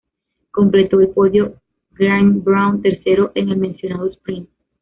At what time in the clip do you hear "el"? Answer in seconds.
0.99-1.09, 3.49-3.57